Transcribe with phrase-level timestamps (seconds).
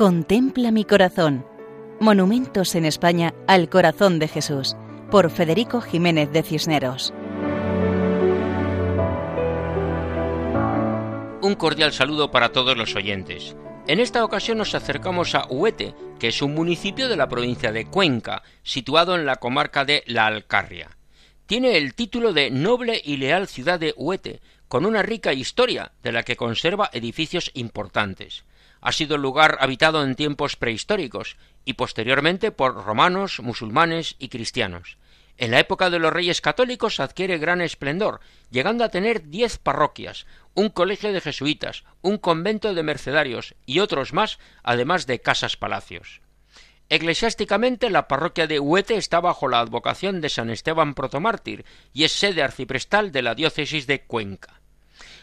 [0.00, 1.44] Contempla mi corazón.
[2.00, 4.74] Monumentos en España al corazón de Jesús,
[5.10, 7.12] por Federico Jiménez de Cisneros.
[11.42, 13.54] Un cordial saludo para todos los oyentes.
[13.86, 17.84] En esta ocasión nos acercamos a Huete, que es un municipio de la provincia de
[17.84, 20.96] Cuenca, situado en la comarca de La Alcarria.
[21.44, 26.12] Tiene el título de noble y leal ciudad de Huete, con una rica historia de
[26.12, 28.44] la que conserva edificios importantes
[28.80, 34.98] ha sido lugar habitado en tiempos prehistóricos y posteriormente por romanos, musulmanes y cristianos.
[35.36, 40.26] En la época de los reyes católicos adquiere gran esplendor, llegando a tener diez parroquias,
[40.52, 46.20] un colegio de jesuitas, un convento de mercedarios y otros más, además de casas palacios.
[46.90, 52.12] Eclesiásticamente la parroquia de Huete está bajo la advocación de San Esteban Protomártir y es
[52.12, 54.59] sede arciprestal de la diócesis de Cuenca.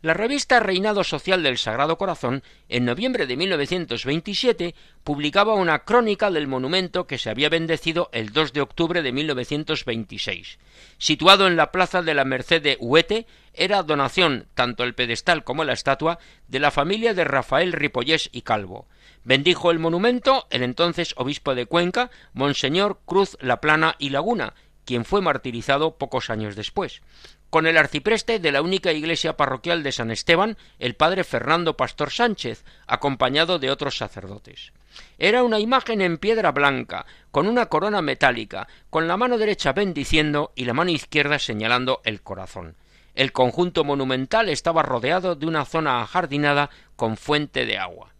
[0.00, 6.46] La revista Reinado Social del Sagrado Corazón, en noviembre de 1927, publicaba una crónica del
[6.46, 10.60] monumento que se había bendecido el 2 de octubre de 1926.
[10.98, 15.64] Situado en la plaza de la Merced de Huete, era donación, tanto el pedestal como
[15.64, 18.86] la estatua, de la familia de Rafael Ripollés y Calvo.
[19.24, 24.54] Bendijo el monumento el entonces obispo de Cuenca, Monseñor Cruz La Plana y Laguna,
[24.88, 27.02] quien fue martirizado pocos años después
[27.50, 32.10] con el arcipreste de la única iglesia parroquial de San Esteban, el padre Fernando Pastor
[32.10, 34.72] Sánchez, acompañado de otros sacerdotes.
[35.18, 40.52] Era una imagen en piedra blanca, con una corona metálica, con la mano derecha bendiciendo
[40.56, 42.76] y la mano izquierda señalando el corazón.
[43.14, 48.14] El conjunto monumental estaba rodeado de una zona ajardinada con fuente de agua.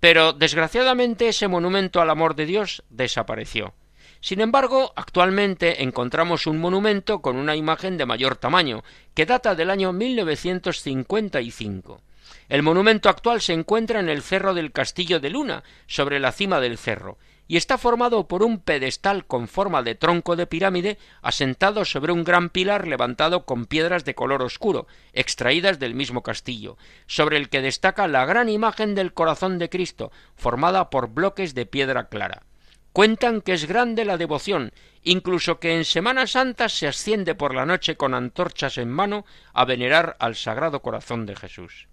[0.00, 3.74] Pero desgraciadamente ese monumento al amor de Dios desapareció.
[4.22, 8.84] Sin embargo, actualmente encontramos un monumento con una imagen de mayor tamaño,
[9.14, 12.00] que data del año 1955.
[12.48, 16.60] El monumento actual se encuentra en el cerro del Castillo de Luna, sobre la cima
[16.60, 17.18] del cerro,
[17.48, 22.22] y está formado por un pedestal con forma de tronco de pirámide asentado sobre un
[22.22, 26.76] gran pilar levantado con piedras de color oscuro, extraídas del mismo castillo,
[27.08, 31.66] sobre el que destaca la gran imagen del corazón de Cristo, formada por bloques de
[31.66, 32.44] piedra clara.
[32.92, 34.72] Cuentan que es grande la devoción,
[35.02, 39.64] incluso que en Semana Santa se asciende por la noche con antorchas en mano a
[39.64, 41.88] venerar al Sagrado Corazón de Jesús.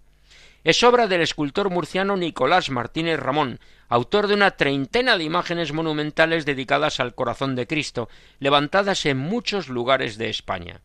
[0.62, 6.44] Es obra del escultor murciano Nicolás Martínez Ramón, autor de una treintena de imágenes monumentales
[6.44, 10.82] dedicadas al corazón de Cristo, levantadas en muchos lugares de España.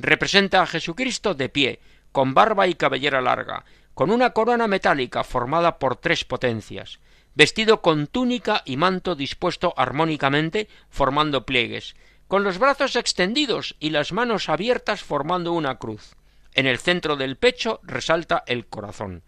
[0.00, 3.64] Representa a Jesucristo de pie, con barba y cabellera larga,
[3.94, 6.98] con una corona metálica formada por tres potencias,
[7.34, 11.96] vestido con túnica y manto dispuesto armónicamente formando pliegues,
[12.28, 16.16] con los brazos extendidos y las manos abiertas formando una cruz.
[16.54, 19.22] En el centro del pecho resalta el corazón.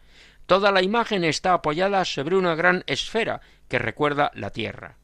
[0.47, 4.97] Toda la imagen está apoyada sobre una gran esfera que recuerda la tierra.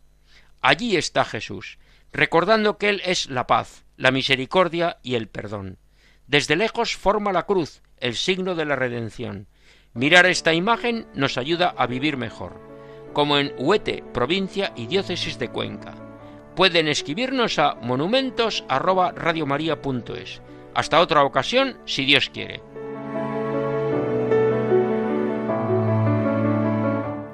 [0.60, 1.78] Allí está Jesús,
[2.12, 5.78] recordando que Él es la paz, la misericordia y el perdón.
[6.28, 9.48] Desde lejos forma la cruz, el signo de la redención.
[9.92, 12.71] Mirar esta imagen nos ayuda a vivir mejor
[13.12, 15.94] como en Huete, provincia y diócesis de Cuenca.
[16.54, 20.42] Pueden escribirnos a monumentos@radiomaria.es.
[20.74, 22.62] Hasta otra ocasión, si Dios quiere.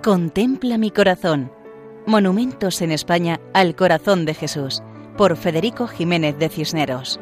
[0.03, 1.53] Contempla mi corazón.
[2.07, 4.83] Monumentos en España al corazón de Jesús,
[5.17, 7.21] por Federico Jiménez de Cisneros.